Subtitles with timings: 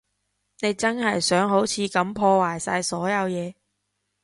[0.61, 3.53] 你真係想好似噉破壞晒所有嘢？